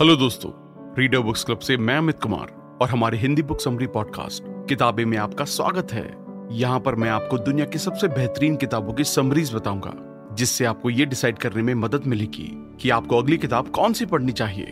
[0.00, 0.50] Hello दोस्तों
[0.98, 5.16] reader books club से मैं अमित कुमार और हमारे हिंदी बुक समरी पॉडकास्ट किताबें में
[5.18, 6.04] आपका स्वागत है।
[6.52, 9.92] यहाँ पर मैं आपको दुनिया की सबसे बेहतरीन किताबों की समरीज बताऊँगा,
[10.34, 12.48] जिससे आपको ये डिसाइड करने में मदद मिलेगी
[12.80, 14.64] कि आपको अगली किताब कौन सी पढ़नी चाहिए।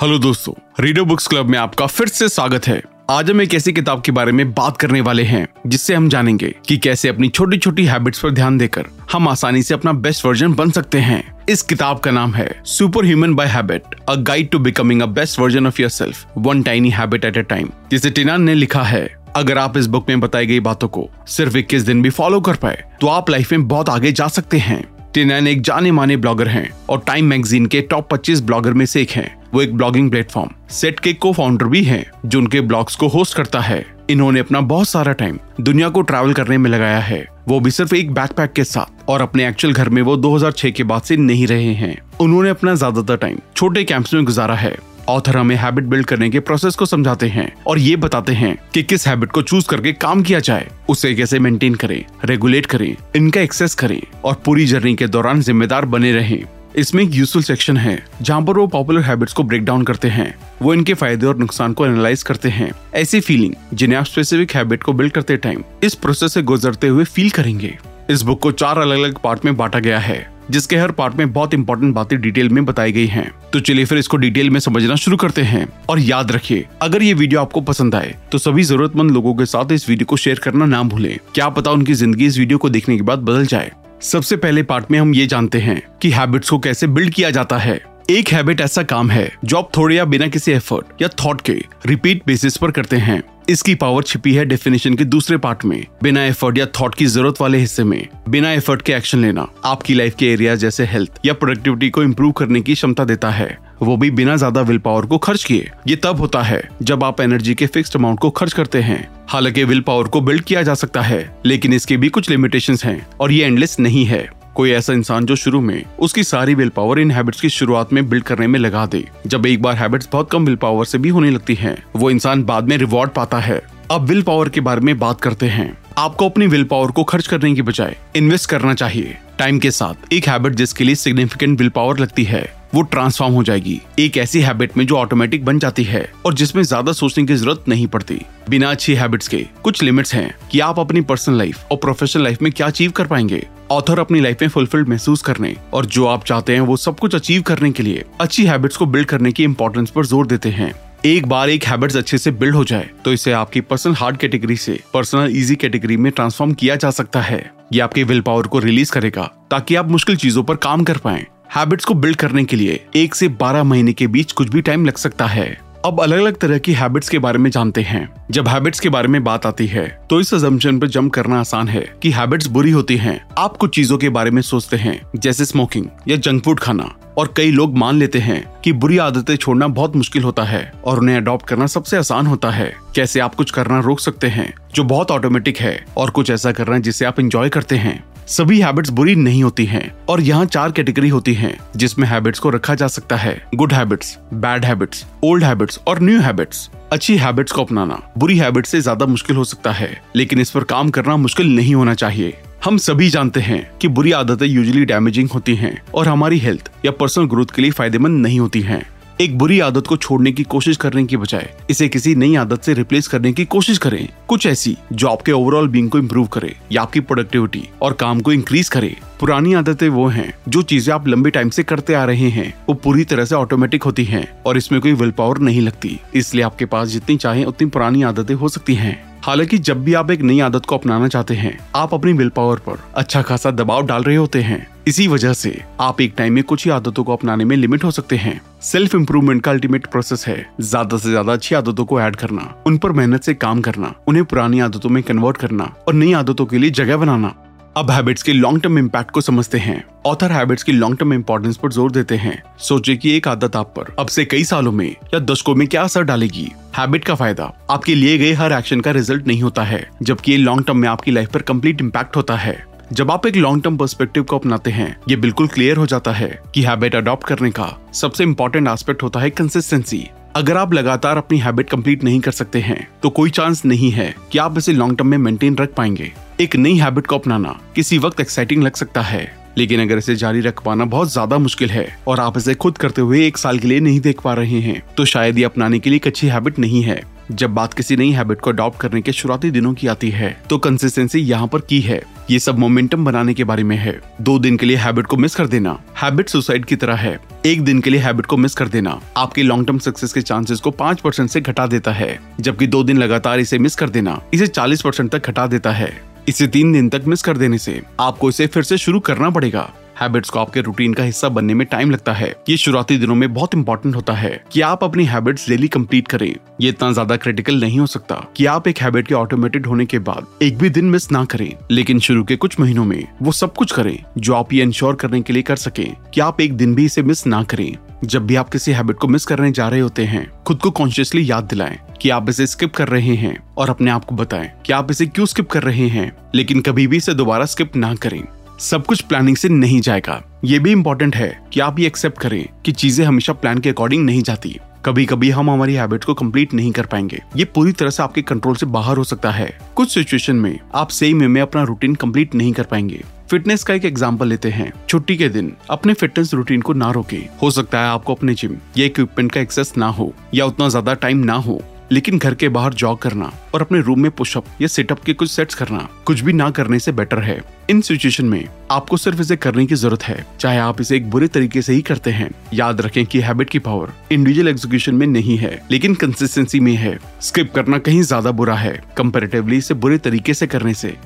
[0.00, 3.72] हेलो दोस्तों रीडर बुक्स क्लब में आपका फिर से स्वागत है। आज हम एक ऐसी
[3.72, 7.58] किताब के बारे में बात करने वाले हैं, जिससे हम जानेंगे कि कैसे अपनी छोटी
[7.58, 11.62] छोटी हैबिट्स पर ध्यान देकर हम आसानी से अपना बेस्ट वर्जन बन सकते हैं। इस
[11.62, 15.66] किताब का नाम है super human by habit a guide to becoming a best version
[15.66, 19.76] of your one tiny habit at a time जिसे टिनान ने लिखा है। अगर आप
[19.76, 23.06] इस बुक में बताई गई बातों को सिर्फ़ इक्कीस दिन भी फॉलो कर पाए तो
[23.06, 24.82] आप लाइफ में बहुत आगे जा सकते हैं।
[25.14, 29.02] टिनैन एक जाने माने ब्लॉगर हैं और टाइम मैगजीन के टॉप 25 ब्लॉगर में से
[29.02, 32.96] एक हैं। वो एक ब्लॉगिंग प्लेटफॉर्म सेट के को फाउंडर भी हैं, जो उनके ब्लॉग्स
[32.96, 36.98] को होस्ट करता है। इन्होंने अपना बहुत सारा टाइम दुनिया को ट्रैवल करने में लगाया
[36.98, 40.70] है। वो भी सिर्फ़ एक बैकपैक के साथ और अपने एक्चुअल घर में वो 2006
[40.70, 44.76] के बाद से नहीं रहे हैं। उन्होंने अपना ज़्यादातर टाइम छोटे कैंप्स में गुजारा है।
[45.08, 48.82] ऑथर हमें हैबिट बिल्ड करने के प्रोसेस को समझाते हैं और ये बताते हैं कि
[48.82, 53.40] किस हैबिट को चूज़ करके काम किया जाए। उसे कैसे मेंटेन करें रेगुलेट करें, इनका
[53.40, 56.42] एक्सेस करें और पूरी जर्नी के दौरान जिम्मेदार बने रहें।
[56.74, 60.34] इसमें एक यूजफुल सेक्शन है, जहाँ पर वो पॉपुलर हैबिट्स को ब्रेक डाउन करते हैं।
[60.62, 64.82] वो इनके फ़ायदे और नुकसान को एनालाइज करते हैं। ऐसी फीलिंग जिन्हें आप स्पेसिफिक हैबिट
[64.82, 67.76] को बिल्ड करते टाइम इस प्रोसेस से गुजरते हुए फील करेंगे।
[68.10, 71.32] इस बुक को चार अलग अलग पार्ट में बांटा गया है, जिसके हर पार्ट में
[71.32, 74.94] बहुत इंपॉर्टेंट बातें डिटेल में बताई गई हैं। तो चलिए फिर इसको डिटेल में समझना
[74.96, 79.10] शुरू करते हैं। और याद रखिए, अगर ये वीडियो आपको पसंद आए तो सभी जरूरतमंद
[79.10, 82.38] लोगों के साथ इस वीडियो को शेयर करना ना भूलें। क्या पता उनकी ज़िंदगी इस
[82.38, 83.72] वीडियो को देखने के बाद बदल जाए।
[84.04, 87.58] सबसे पहले पार्ट में हम ये जानते हैं कि हैबिट्स को कैसे बिल्ड किया जाता
[87.58, 87.80] है।
[88.10, 91.52] एक हैबिट ऐसा काम है जो आप थोड़े या बिना किसी एफर्ट या थॉट के
[91.86, 96.24] रिपीट बेसिस पर करते हैं। इसकी पावर छिपी है डेफिनेशन के दूसरे पार्ट में। बिना
[96.24, 100.14] एफर्ट या थॉट की ज़रूरत वाले हिस्से में, बिना एफर्ट के एक्शन लेना आपकी लाइफ
[100.14, 104.10] के एरिया जैसे हेल्थ या प्रोडक्टिविटी को इम्प्रूव करने की क्षमता देता है। वो भी
[104.10, 107.66] बिना ज़्यादा विल पावर को खर्च किए। ये तब होता है जब आप एनर्जी के
[107.66, 111.36] फिक्स्ड अमाउंट को खर्च करते हैं। हालाँकि विल पावर को बिल्ड किया जा सकता है
[111.46, 115.36] लेकिन इसके भी कुछ लिमिटेशंस हैं और ये एंडलेस नहीं है। कोई ऐसा इंसान जो
[115.36, 118.84] शुरू में उसकी सारी विल पावर इन हैबिट्स की शुरुआत में बिल्ड करने में लगा
[118.86, 122.10] दे। जब एक बार हैबिट्स बहुत कम विल पावर से भी होने लगती हैं, वो
[122.10, 125.76] इंसान बाद में रिवॉर्ड पाता है। अब विल पावर के बारे में बात करते हैं।
[125.98, 130.12] आपको अपनी विल पावर को खर्च करने की बजाय इन्वेस्ट करना चाहिए। टाइम के साथ
[130.12, 134.40] एक हैबिट जिसके लिए सिग्निफिकेंट विल पावर लगती है। वो ट्रांसफॉर्म हो जाएगी। एक ऐसी
[134.40, 138.20] हैबिट में जो ऑटोमेटिक बन जाती है और जिसमें ज़्यादा सोचने की ज़रूरत नहीं पड़ती।
[138.50, 142.42] बिना अच्छी हैबिट्स के कुछ लिमिट्स हैं कि आप अपनी पर्सनल लाइफ और प्रोफेशनल लाइफ
[142.42, 146.24] में क्या अचीव कर पाएँगे। ऑथर अपनी लाइफ में फुलफिल्ड महसूस करने और जो आप
[146.24, 149.44] चाहते हैं वो सब कुछ अचीव करने के लिए अच्छी हैबिट्स को बिल्ड करने की
[149.44, 150.72] इम्पोर्टेंस पर ज़ोर देते हैं।
[151.06, 154.56] एक बार एक हैबिट्स अच्छे से बिल्ड हो जाए तो इसे आपकी पर्सनल हार्ड कैटेगरी
[154.56, 157.38] से पर्सनल इजी कैटेगरी में ट्रांसफॉर्म किया जा सकता है।
[157.72, 161.26] ये आपके विल पावर को रिलीज़ करेगा, ताकि आप मुश्किल चीज़ों पर काम कर पाए।
[161.54, 164.84] हैबिट्स को बिल्ड करने के लिए एक से बारह महीने के बीच कुछ भी टाइम
[164.84, 165.46] लग सकता है।
[165.84, 169.08] अब अलग अलग तरह की हैबिट्स के बारे में जानते हैं। जब हैबिट्स के बारे
[169.08, 172.70] में बात आती है तो इस अजम्पशन पर जम करना आसान है कि हैबिट्स बुरी
[172.70, 176.60] होती हैं। आप कुछ चीज़ों के बारे में सोचते हैं, जैसे स्मोकिंग या जंक फ़ूड
[176.60, 176.88] खाना,
[177.18, 180.98] और कई लोग मान लेते हैं कि बुरी आदतें छोड़ना बहुत मुश्किल होता है, और
[180.98, 184.84] उन्हें अडॉप्ट करना सबसे आसान होता है। कैसे आप कुछ करना रोक सकते हैं, जो
[184.84, 189.14] बहुत ऑटोमेटिक है, और कुछ ऐसा करना जिसे आप इंजॉय करते हैं। सभी हैबिट्स बुरी
[189.14, 193.16] नहीं होती हैं और यहाँ चार कैटेगरी होती हैं जिसमें हैबिट्स को रखा जा सकता
[193.16, 198.38] है। Good habits bad habits old habits और न्यू हैबिट्स अच्छी हैबिट्स को अपनाना बुरी
[198.38, 201.94] हैबिट से ज़्यादा मुश्किल हो सकता है, लेकिन इस पर काम करना मुश्किल नहीं होना
[201.94, 202.34] चाहिए।
[202.64, 206.92] हम सभी जानते हैं कि बुरी आदतें यूजुअली डैमेजिंग होती हैं और हमारी हेल्थ या
[206.92, 208.82] पर्सनल ग्रोथ के लिए फ़ायदेमंद नहीं होती हैं।
[209.20, 212.74] एक बुरी आदत को छोड़ने की कोशिश करने की बजाय इसे किसी नई आदत से
[212.74, 216.82] रिप्लेस करने की कोशिश करें। कुछ ऐसी जो आपके ओवरऑल बींग को इम्प्रूव करे, या
[216.82, 221.30] आपकी प्रोडक्टिविटी और काम को इंक्रीज करे। पुरानी आदतें वो हैं जो चीज़ें आप लंबे
[221.30, 224.80] टाइम से करते आ रहे हैं। वो पूरी तरह से ऑटोमेटिक होती हैं और इसमें
[224.80, 228.74] कोई विल पावर नहीं लगती। इसलिए आपके पास जितनी चाहे उतनी पुरानी आदतें हो सकती
[228.74, 232.28] हैं। हालाँकि जब भी आप एक नई आदत को अपनाना चाहते हैं, आप अपनी विल
[232.28, 236.32] पावर पर अच्छा खासा दबाव डाल रहे होते हैं। इसी वजह से आप एक टाइम
[236.32, 239.86] में कुछ ही आदतों को अपनाने में लिमिट हो सकते हैं। सेल्फ इम्प्रूवमेंट का अल्टीमेट
[239.86, 243.60] प्रोसेस है ज़्यादा से ज़्यादा अच्छी आदतों को ऐड करना, उन पर मेहनत से काम
[243.60, 247.34] करना, उन्हें पुरानी आदतों में कन्वर्ट करना और नई आदतों के लिए जगह बनाना।
[247.76, 251.56] अब हैबिट्स के लॉन्ग टर्म इम्पैक्ट को समझते हैं। ऑथर हैबिट्स की लॉन्ग टर्म इम्पोर्टेंस
[251.56, 254.88] पर ज़ोर देते हैं। सोचे कि एक आदत आप पर अब से कई सालों में
[254.88, 256.50] या दशकों में क्या असर डालेगी?
[256.76, 260.38] हैबिट का फ़ायदा आपके लिए गए हर एक्शन का रिज़ल्ट नहीं होता है, जबकि ये
[260.38, 263.76] लॉन्ग टर्म में आपकी लाइफ पर कंप्लीट इम्पैक्ट होता है। जब आप एक लॉन्ग टर्म
[263.76, 267.78] पर्सपेक्टिव को अपनाते हैं, ये बिल्कुल क्लियर हो जाता है कि हैबिट अडॉप्ट करने का
[267.92, 272.60] सबसे इम्पोर्टेंट एस्पेक्ट होता है कंसिस्टेंसी अगर आप लगातार अपनी हैबिट कंप्लीट नहीं कर सकते
[272.60, 276.12] हैं तो कोई चांस नहीं है कि आप इसे लॉन्ग टर्म में मेंटेन रख पाएँगे।
[276.40, 280.40] एक नई हैबिट को अपनाना किसी वक्त एक्साइटिंग लग सकता है। लेकिन अगर इसे जारी
[280.40, 283.68] रख पाना बहुत ज़्यादा मुश्किल है और आप इसे खुद करते हुए एक साल के
[283.68, 286.58] लिए नहीं देख पा रहे हैं तो शायद ये अपनाने के लिए एक अच्छी हैबिट
[286.58, 287.02] नहीं है।
[287.32, 290.58] जब बात किसी नई हैबिट को अडॉप्ट करने के शुरुआती दिनों की आती है तो
[290.58, 294.56] कंसिस्टेंसी यहाँ पर की है। ये सब मोमेंटम बनाने के बारे में है। दो दिन
[294.56, 297.90] के लिए हैबिट को मिस कर देना। हैबिट सुसाइड की तरह है। एक दिन के
[297.90, 301.30] लिए हैबिट को मिस कर देना। आपके लॉन्ग टर्म सक्सेस के चांसेस को पाँच परसेंट
[301.30, 305.10] से घटा देता है। जबकि दो दिन लगातार इसे मिस कर देना। इसे चालीस परसेंट
[305.12, 305.92] तक घटा देता है।
[306.28, 309.70] इसे तीन दिन तक मिस कर देने से आपको इसे फिर से शुरू करना पड़ेगा।
[310.00, 313.32] हैबिट्स को आपके रूटीन का हिस्सा बनने में टाइम लगता है। ये शुरुआती दिनों में
[313.34, 317.60] बहुत इंपॉर्टेंट होता है कि आप अपनी हैबिट्स डेली कंप्लीट करें। ये इतना ज़्यादा क्रिटिकल
[317.60, 320.90] नहीं हो सकता कि आप एक हैबिट के ऑटोमेटेड होने के बाद एक भी दिन
[320.90, 324.52] मिस ना करें। लेकिन शुरू के कुछ महीनों में वो सब कुछ करें जो आप
[324.52, 327.42] ये इंश्योर करने के लिए कर सके की आप एक दिन भी इसे मिस ना
[327.44, 330.70] करें। जब भी आप किसी हैबिट को मिस करने जा रहे होते हैं खुद को
[330.70, 334.50] कॉन्शियसली याद दिलाएँ कि आप इसे स्किप कर रहे हैं और अपने आप को बताएँ
[334.66, 337.94] कि आप इसे क्यों स्किप कर रहे हैं लेकिन कभी भी इसे दोबारा स्किप ना
[337.94, 338.22] करें।
[338.60, 342.48] सब कुछ प्लानिंग से नहीं जाएगा। ये भी इम्पोर्टेंट है कि आप ये एक्सेप्ट करें
[342.64, 346.54] कि चीज़ें हमेशा प्लान के अकॉर्डिंग नहीं जाती। कभी कभी हम हमारी हैबिट को कंप्लीट
[346.54, 349.94] नहीं कर पाएँगे। ये पूरी तरह से आपके कंट्रोल से बाहर हो सकता है। कुछ
[349.94, 353.84] सिचुएशन में आप सही में, में अपना रूटीन कंप्लीट नहीं कर पाएँगे। फिटनेस का एक
[353.84, 357.88] एग्ज़ाम्पल लेते हैं। छुट्टी के दिन, अपने फिटनेस रूटीन को ना रोके। हो सकता है
[357.88, 361.60] आपको अपने जिम या इक्विपमेंट का एक्सेस ना हो, या उतना ज़्यादा टाइम ना हो,
[361.92, 365.30] लेकिन घर के बाहर जॉग करना और अपने रूम में पुशअप या सेटअप के कुछ
[365.30, 367.40] सेट्स करना, कुछ भी ना करने से बेटर है।
[367.70, 371.28] इन सिचुएशन में आपको सिर्फ़ इसे करने की ज़रूरत है, चाहे आप इसे एक बुरे
[371.28, 375.36] तरीके से ही करते हैं। याद रखें कि हैबिट की पावर इंडिविजुअल एग्जीक्यूशन में नहीं
[375.38, 380.34] है, लेकिन कंसिस्टेंसी में है। स्किप करना कहीं ज़्यादा बुरा है कंपेरेटिवली इसे बुरे तरीके
[380.34, 380.96] से करने से।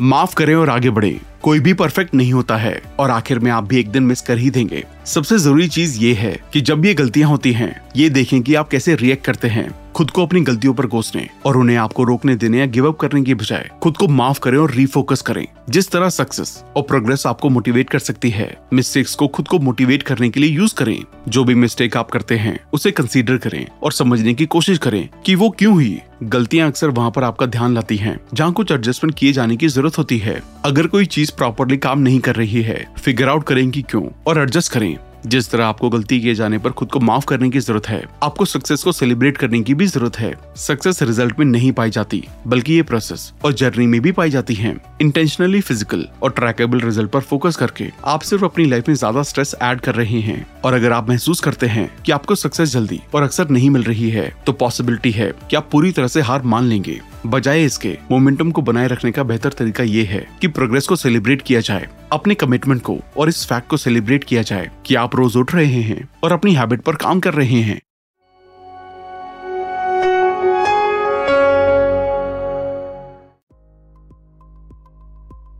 [0.00, 3.64] माफ़ करें और आगे बढ़े। कोई भी परफेक्ट नहीं होता है, और आखिर में आप
[3.64, 6.94] भी एक दिन मिस कर ही देंगे। सबसे ज़रूरी चीज़ ये है कि जब ये
[6.94, 10.74] गलतियाँ होती हैं, ये देखें कि आप कैसे रिएक्ट करते हैं। खुद को अपनी गलतियों
[10.74, 14.08] पर कोसने और उन्हें आपको रोकने देने या गिव अप करने की बजाय खुद को
[14.08, 18.56] माफ़ करें और रिफोकस करें। जिस तरह सक्सेस और प्रोग्रेस आपको मोटिवेट कर सकती है
[18.72, 22.38] मिस्टेक्स को खुद को मोटिवेट करने के लिए यूज़ करें। जो भी मिस्टेक आप करते
[22.38, 26.88] हैं, उसे कंसीडर करें और समझने की कोशिश करें कि वो क्यों हुई। गलतियाँ अक्सर
[26.88, 30.42] वहाँ पर आपका ध्यान लाती हैं, जहाँ कुछ एडजस्टमेंट किए जाने की ज़रूरत होती है।
[30.64, 34.42] अगर कोई चीज़ प्रॉपरली काम नहीं कर रही है फिगर आउट करें कि क्यों और
[34.42, 37.88] एडजस्ट करें। जिस तरह आपको गलती किए जाने पर खुद को माफ़ करने की ज़रूरत
[37.88, 41.90] है, आपको सक्सेस को सेलिब्रेट करने की भी ज़रूरत है। सक्सेस रिज़ल्ट में नहीं पाई
[41.90, 46.80] जाती, बल्कि ये प्रोसेस और जर्नी में भी पाई जाती है। इंटेंशनली फ़िज़िकल और ट्रैकेबल
[46.80, 50.46] रिज़ल्ट पर फोकस करके आप सिर्फ़ अपनी लाइफ में ज़्यादा स्ट्रेस ऐड कर रहे हैं।
[50.64, 54.10] और अगर आप महसूस करते हैं कि आपको सक्सेस जल्दी और अक्सर नहीं मिल रही
[54.10, 58.50] है तो पॉसिबिलिटी है कि आप पूरी तरह से हार मान लेंगे। बजाय इसके मोमेंटम
[58.50, 62.34] को बनाए रखने का बेहतर तरीका ये है कि प्रोग्रेस को सेलिब्रेट किया जाए, अपने
[62.34, 66.08] कमिटमेंट को और इस फैक्ट को सेलिब्रेट किया जाए कि आप रोज उठ रहे हैं
[66.24, 67.80] और अपनी हैबिट पर काम कर रहे हैं।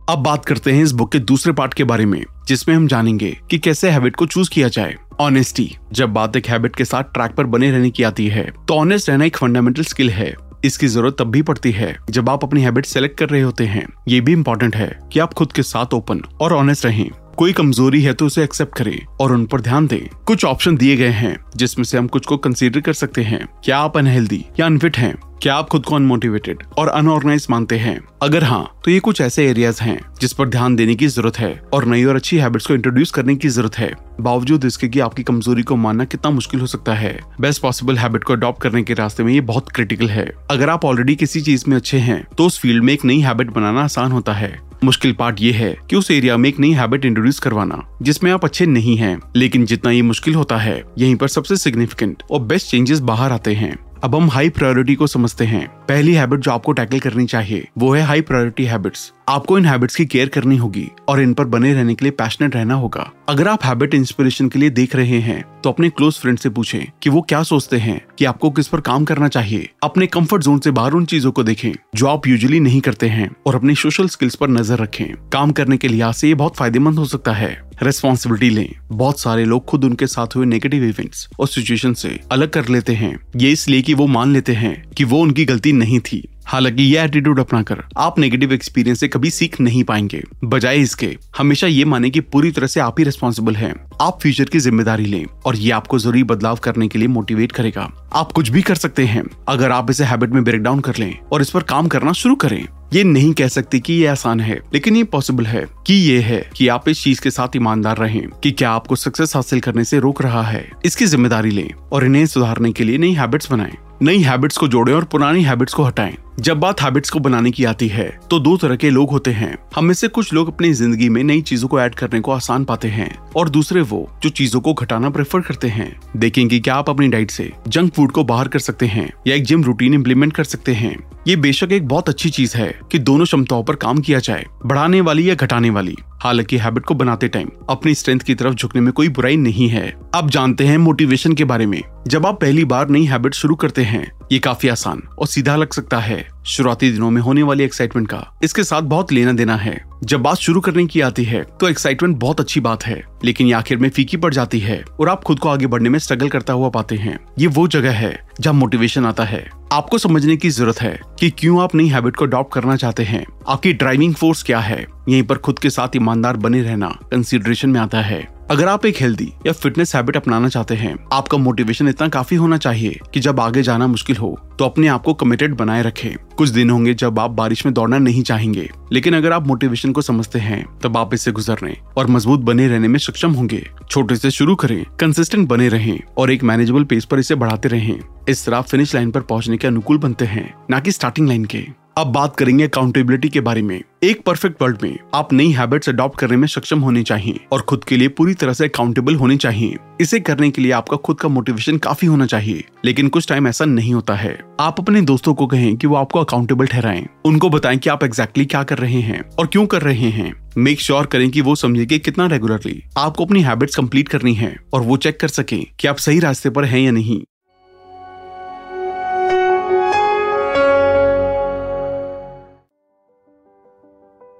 [0.09, 3.37] अब बात करते हैं इस बुक के दूसरे पार्ट के बारे में, जिसमें हम जानेंगे
[3.51, 7.31] कि कैसे हैबिट को चूज़ किया जाए। ऑनेस्टी जब बात एक हैबिट के साथ ट्रैक
[7.31, 10.33] पर बने रहने की आती है तो ऑनेस्ट रहना एक फंडामेंटल स्किल है।
[10.63, 13.87] इसकी ज़रूरत तब भी पड़ती है जब आप अपनी हैबिट सेलेक्ट कर रहे होते हैं।
[14.07, 18.01] ये भी इम्पोर्टेंट है कि आप खुद के साथ ओपन और ऑनेस्ट रहें। कोई कमज़ोरी
[18.01, 21.37] है तो उसे एक्सेप्ट करें और उन पर ध्यान दें। कुछ ऑप्शन दिए गए हैं,
[21.55, 25.15] जिसमें से हम कुछ को कंसीडर कर सकते हैं। क्या आप अनहेल्दी या अनफिट हैं?
[25.41, 27.99] क्या आप खुद को अनमोटिवेटेड और अनऑर्गेनाइज मानते हैं?
[28.21, 31.59] अगर हाँ तो ये कुछ ऐसे एरियाज़ हैं, जिस पर ध्यान देने की ज़रूरत है
[31.73, 35.23] और नई और अच्छी हैबिट्स को इंट्रोड्यूस करने की ज़रूरत है। बावजूद इसके कि आपकी
[35.23, 38.93] कमज़ोरी को मानना कितना मुश्किल हो सकता है। बेस्ट पॉसिबल हैबिट को अडॉप्ट करने के
[38.93, 42.45] रास्ते में ये बहुत क्रिटिकल है। अगर आप ऑलरेडी किसी चीज़ में अच्छे हैं तो
[42.45, 45.95] उस फ़ील्ड में एक नई हैबिट बनाना आसान होता है। मुश्किल पार्ट ये है कि
[45.95, 49.91] उस एरिया में एक नई हैबिट इंट्रोड्यूस करवाना, जिसमें आप अच्छे नहीं हैं, लेकिन जितना
[49.91, 54.15] ये मुश्किल होता है, यहीं पर सबसे सिग्निफिकेंट और बेस्ट चेंजेस बाहर आते हैं। अब
[54.15, 58.01] हम हाई प्रायोरिटी को समझते हैं। पहली हैबिट जो आपको टैकल करनी चाहिए, वो है
[58.03, 61.95] हाई प्रायोरिटी हैबिट्स आपको इन हैबिट्स की केयर करनी होगी और इन पर बने रहने
[61.95, 65.69] के लिए पैशनेट रहना होगा। अगर आप हैबिट इंस्पिरेशन के लिए देख रहे हैं तो
[65.69, 69.05] अपने क्लोज फ्रेंड से पूछें कि वो क्या सोचते हैं कि आपको किस पर काम
[69.05, 72.81] करना चाहिए। अपने कंफर्ट जोन से बाहर उन चीज़ों को देखें, जो आप यूजुअली नहीं
[72.81, 76.33] करते हैं, और अपने सोशल स्किल्स पर नज़र रखें। काम करने के लिहाज से ये
[76.35, 80.83] बहुत फ़ायदेमंद हो सकता है। रेस्पॉन्सिबिलिटी लें। बहुत सारे लोग खुद उनके साथ हुए नेगेटिव
[80.83, 84.81] इवेंट्स और सिचुएशन से अलग कर लेते हैं। ये इसलिए कि वो मान लेते हैं
[84.97, 89.29] कि वो उनकी गलती नहीं थी। हालाँकि ये एटीट्यूड अपनाकर आप नेगेटिव एक्सपीरियंस से कभी
[89.29, 93.55] सीख नहीं पाएँगे। बजाय इसके, हमेशा ये माने कि पूरी तरह से आप ही रिस्पॉन्सिबल
[93.55, 97.51] हैं। आप फ्यूचर की ज़िम्मेदारी लें और ये आपको ज़रूरी बदलाव करने के लिए मोटिवेट
[97.51, 100.97] करेगा। आप कुछ भी कर सकते हैं, अगर आप इसे हैबिट में ब्रेक डाउन कर
[100.97, 104.39] लें और इस पर काम करना शुरू करें। ये नहीं कह सकते कि ये आसान
[104.39, 107.97] है, लेकिन ये पॉसिबल है कि ये है कि आप इस चीज़ के साथ ईमानदार
[107.97, 112.05] रहें कि क्या आपको सक्सेस हासिल करने से रोक रहा है। इसकी ज़िम्मेदारी लें और
[112.05, 113.73] इन्हें सुधारने के लिए नई हैबिट्स बनाएँ।
[114.03, 117.65] नई हैबिट्स को जोड़ें और पुरानी हैबिट्स को हटाएँ। जब बात हैबिट्स को बनाने की
[117.65, 120.71] आती है तो दो तरह के लोग होते हैं। हम में से कुछ लोग अपनी
[120.73, 124.29] ज़िंदगी में नई चीज़ों को ऐड करने को आसान पाते हैं, और दूसरे वो, जो
[124.29, 128.23] चीज़ों को घटाना प्रेफर करते हैं। देखेंगे क्या आप अपनी डाइट से जंक फ़ूड को
[128.23, 130.95] बाहर कर सकते हैं, या एक जिम रूटीन इम्प्लीमेंट कर सकते हैं।
[131.27, 135.01] ये बेशक एक बहुत अच्छी चीज़ है कि दोनों क्षमताओं पर काम किया जाए, बढ़ाने
[135.01, 138.93] वाली या घटाने वाली। हालाँकि हैबिट को बनाते टाइम अपनी स्ट्रेंथ की तरफ़ झुकने में
[138.93, 142.89] कोई बुराई नहीं है। अब जानते हैं मोटिवेशन के बारे में। जब आप पहली बार
[142.89, 147.09] नई हैबिट शुरू करते हैं, ये काफ़ी आसान और सीधा लग सकता है। शुरुआती दिनों
[147.11, 150.85] में होने वाली एक्साइटमेंट का इसके साथ बहुत लेना देना है। जब बात शुरू करने
[150.85, 154.33] की आती है तो एक्साइटमेंट बहुत अच्छी बात है, लेकिन ये आखिर में फीकी पड़
[154.33, 157.47] जाती है और आप खुद को आगे बढ़ने में स्ट्रगल करता हुआ पाते हैं। ये
[157.47, 161.75] वो जगह है, जहाँ मोटिवेशन आता है। आपको समझने की ज़रूरत है कि क्यों आप
[161.75, 164.85] नई हैबिट को अडॉप्ट करना चाहते हैं। आपकी ड्राइविंग फोर्स क्या है?
[165.09, 168.95] यहीं पर खुद के साथ ईमानदार बने रहना कंसिडरेशन में आता है। अगर आप एक
[168.97, 173.39] हेल्दी या फिटनेस हैबिट अपनाना चाहते हैं, आपका मोटिवेशन इतना काफ़ी होना चाहिए कि जब
[173.39, 177.19] आगे जाना मुश्किल हो तो अपने आप को कमिटेड बनाए रखें। कुछ दिन होंगे जब
[177.19, 181.13] आप बारिश में दौड़ना नहीं चाहेंगे, लेकिन अगर आप मोटिवेशन को समझते हैं, तब आप
[181.13, 185.69] इससे गुजरने और मज़बूत बने रहने में सक्षम होंगे। छोटे से शुरू करें कंसिस्टेंट बने
[185.69, 189.57] रहें और एक मैनेजेबल पेस पर इसे बढ़ाते रहें। इस तरह फिनिश लाइन पर पहुँचने
[189.57, 191.65] के अनुकूल बनते हैं, न कि स्टार्टिंग लाइन के।
[191.97, 196.19] अब बात करेंगे अकाउंटेबिलिटी के बारे में। एक परफेक्ट वर्ल्ड में आप नई हैबिट्स अडॉप्ट
[196.19, 199.77] करने में सक्षम होने चाहिए और खुद के लिए पूरी तरह से अकाउंटेबल होने चाहिए।
[200.01, 203.65] इसे करने के लिए आपका खुद का मोटिवेशन काफ़ी होना चाहिए, लेकिन कुछ टाइम ऐसा
[203.65, 207.77] नहीं होता है। आप अपने दोस्तों को कहें कि वो आपको अकाउंटेबल ठहराएँ। उनको बताएँ
[207.77, 210.99] कि आप एग्जैक्टली exactly क्या कर रहे हैं और क्यों कर रहे हैं। मेक श्योर
[210.99, 214.81] sure करें कि वो समझे कि कितना रेगुलरली आपको अपनी हैबिट्स कंप्लीट करनी है और
[214.81, 217.21] वो चेक कर सके कि आप सही रास्ते पर हैं या नहीं।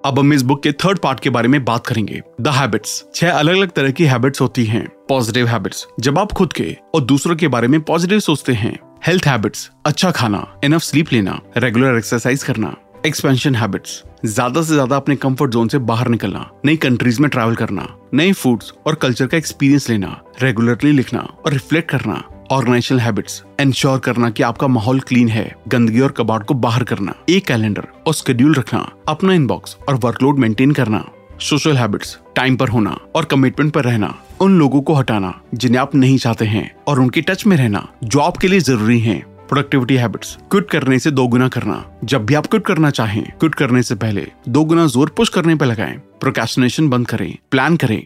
[0.04, 3.30] अब हम इस बुक के थर्ड पार्ट के बारे में बात करेंगे। द हैबिट्स छह
[3.30, 7.36] अलग अलग तरह की हैबिट्स होती हैं। पॉजिटिव हैबिट्स जब आप खुद के और दूसरों
[7.36, 12.42] के बारे में पॉजिटिव सोचते हैं। हेल्थ हैबिट्स अच्छा खाना। इनफ स्लीप लेना। रेगुलर एक्सरसाइज
[12.42, 12.74] करना।
[13.06, 17.54] एक्सपेंशन हैबिट्स ज़्यादा से ज़्यादा अपने कंफर्ट जोन से बाहर निकलना। नई कंट्रीज़ में ट्रैवल
[17.54, 22.22] करना। नए फूड्स और कल्चर का एक्सपीरियंस लेना। रेगुलरली लिखना और रिफ्लेक्ट करना।
[22.52, 27.14] ऑर्गेनाइजेशनल हैबिट्स इंश्योर करना कि आपका माहौल क्लीन है, गंदगी और कबाड़ को बाहर करना।
[27.28, 31.04] एक कैलेंडर और स्केड्यूल रखना, अपना इनबॉक्स और वर्कलोड मेंटेन करना।
[31.40, 35.94] सोशल हैबिट्स टाइम पर होना और कमिटमेंट पर रहना। उन लोगों को हटाना जिन्हें आप
[35.94, 40.36] नहीं चाहते हैं और उनके टच में रहना, जो आपके लिए ज़रूरी हैं। प्रोडक्टिविटी हैबिट्स
[40.50, 43.94] क्विट करने से दो गुना करना। जब भी आप क्विट करना चाहें क्विट करने से
[43.94, 48.02] पहले दो गुना ज़ोर पुश करने पर लगाएँ। प्रोकेशनेशन बंद करें प्लान करें।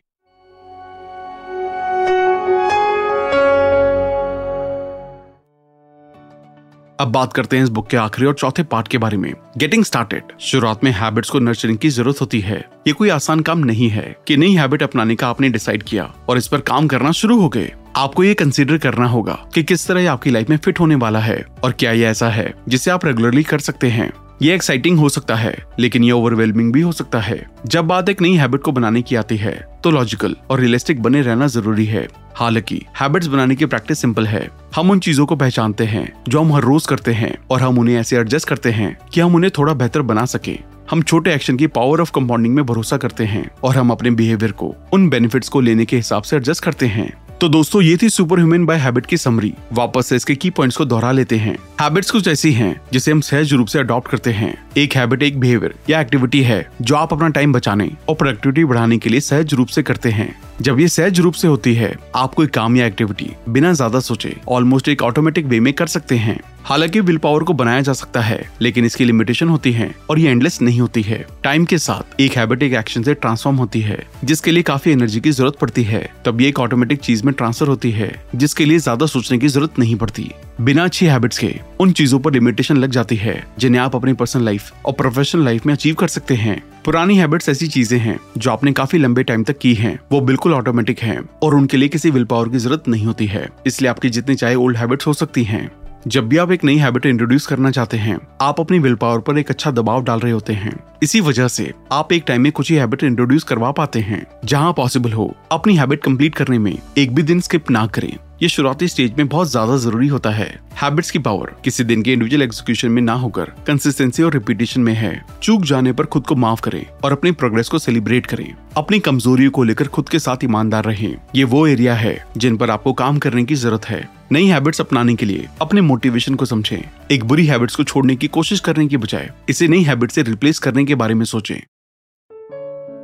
[7.00, 9.84] अब बात करते हैं इस बुक के आखिरी और चौथे पार्ट के बारे में। गेटिंग
[9.84, 13.88] स्टार्टेड शुरुआत में हैबिट्स को नर्चरिंग की ज़रूरत होती है। ये कोई आसान काम नहीं
[13.88, 17.40] है कि नई हैबिट अपनाने का आपने डिसाइड किया और इस पर काम करना शुरू
[17.40, 20.80] हो गए। आपको ये कंसिडर करना होगा कि किस तरह ये आपकी लाइफ में फिट
[20.80, 24.12] होने वाला है और क्या ये ऐसा है जिसे आप रेगुलरली कर सकते हैं।
[24.42, 28.20] ये एक्साइटिंग हो सकता है, लेकिन ये ओवरवेलमिंग भी हो सकता है। जब बात एक
[28.22, 29.52] नई हैबिट को बनाने की आती है
[29.84, 34.48] तो लॉजिकल और रियलिस्टिक बने रहना ज़रूरी है। हालाँकि हैबिट्स बनाने की प्रैक्टिस सिंपल है।
[34.76, 37.96] हम उन चीज़ों को पहचानते हैं, जो हम हर रोज करते हैं, और हम उन्हें
[37.96, 40.58] ऐसे एडजस्ट करते हैं कि हम उन्हें थोड़ा बेहतर बना सके।
[40.90, 44.52] हम छोटे एक्शन की पावर ऑफ़ कंपाउंडिंग में भरोसा करते हैं, और हम अपने बिहेवियर
[44.52, 48.08] को, उन बेनिफिट्स को लेने के हिसाब से एडजस्ट करते हैं। तो दोस्तों, ये थी
[48.08, 51.56] सुपर ह्यूमन बाय हैबिट की समरी वापस से इसके की पॉइंट्स को दोहरा लेते हैं।
[51.80, 55.38] हैबिट्स कुछ ऐसी हैं, जिसे हम सहज रूप से अडॉप्ट करते हैं। एक हैबिट एक
[55.40, 59.54] बिहेवियर या एक्टिविटी है, जो आप अपना टाइम बचाने और प्रोडक्टिविटी बढ़ाने के लिए सहज
[59.54, 60.28] रूप से करते हैं।
[60.62, 64.34] जब ये सहज रूप से होती है, आप कोई काम या एक्टिविटी बिना ज़्यादा सोचे
[64.48, 68.20] ऑलमोस्ट एक ऑटोमेटिक वे में कर सकते हैं। हालाँकि विल पावर को बनाया जा सकता
[68.20, 72.20] है, लेकिन इसकी लिमिटेशन होती है और ये एंडलेस नहीं होती है। टाइम के साथ
[72.20, 75.82] एक हैबिट एक एक्शन से ट्रांसफॉर्म होती है, जिसके लिए काफ़ी एनर्जी की ज़रूरत पड़ती
[75.82, 79.48] है। तब ये एक ऑटोमेटिक चीज़ में ट्रांसफ़र होती है, जिसके लिए ज़्यादा सोचने की
[79.48, 83.82] ज़रूरत नहीं पड़ती। बिना अच्छी हैबिट्स के, उन चीज़ों पर लिमिटेशन लग जाती है, जिन्हें
[83.82, 87.66] आप अपनी पर्सनल लाइफ और प्रोफेशनल लाइफ में अचीव कर सकते हैं। पुरानी हैबिट्स ऐसी
[87.66, 91.54] चीज़ें हैं, जो आपने काफ़ी लंबे टाइम तक की हैं, वो बिल्कुल ऑटोमेटिक हैं और
[91.54, 94.76] उनके लिए किसी विल पावर की ज़रूरत नहीं होती है। इसलिए आपकी जितनी चाहे ओल्ड
[94.76, 95.70] हैबिट्स हो सकती हैं।
[96.06, 99.38] जब भी आप एक नई हैबिट इंट्रोड्यूस करना चाहते हैं, आप अपनी विल पावर पर
[99.38, 102.70] एक अच्छा दबाव डाल रहे होते हैं। इसी वजह से, आप एक टाइम में कुछ
[102.70, 107.14] ही हैबिट इंट्रोड्यूस करवा पाते हैं, जहाँ पॉसिबल हो, अपनी हैबिट कंप्लीट करने में एक
[107.14, 110.48] भी दिन स्किप ना करें। ये शुरुआती स्टेज में बहुत ज़्यादा ज़रूरी होता है।
[110.82, 114.92] हैबिट्स की पावर किसी दिन के इंडिविजुअल एग्जीक्यूशन में ना होकर कंसिस्टेंसी और रिपीटेशन में
[114.94, 119.00] है। चूक जाने पर खुद को माफ़ करें और अपनी प्रोग्रेस को सेलिब्रेट करें। अपनी
[119.00, 122.92] कमजोरियों को लेकर खुद के साथ ईमानदार रहें। ये वो एरिया है जिन पर आपको
[122.92, 126.82] काम करने की ज़रूरत है। नई हैबिट्स अपनाने के लिए अपने मोटिवेशन को समझें।
[127.12, 130.58] एक बुरी हैबिट्स को छोड़ने की कोशिश करने की बजाय इसे नई हैबिट से रिप्लेस
[130.58, 131.56] करने के बारे में सोचें।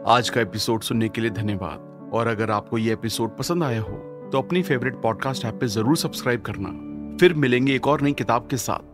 [0.07, 3.97] आज का एपिसोड सुनने के लिए धन्यवाद। और अगर आपको ये एपिसोड पसंद आया हो
[4.33, 6.69] तो अपनी फेवरेट पॉडकास्ट ऐप पे ज़रूर सब्सक्राइब करना।
[7.19, 8.94] फिर मिलेंगे एक और नई किताब के साथ।